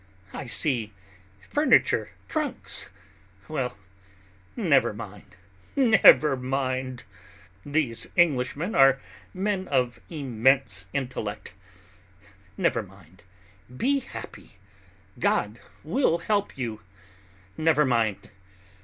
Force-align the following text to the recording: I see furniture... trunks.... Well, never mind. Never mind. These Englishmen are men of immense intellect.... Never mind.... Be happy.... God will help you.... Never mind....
I 0.33 0.47
see 0.47 0.93
furniture... 1.47 2.09
trunks.... 2.27 2.89
Well, 3.47 3.77
never 4.55 4.93
mind. 4.93 5.35
Never 5.75 6.35
mind. 6.35 7.03
These 7.63 8.07
Englishmen 8.17 8.73
are 8.73 8.99
men 9.31 9.67
of 9.67 9.99
immense 10.09 10.87
intellect.... 10.91 11.53
Never 12.57 12.81
mind.... 12.81 13.21
Be 13.77 13.99
happy.... 13.99 14.57
God 15.19 15.59
will 15.83 16.17
help 16.17 16.57
you.... 16.57 16.81
Never 17.55 17.85
mind.... 17.85 18.31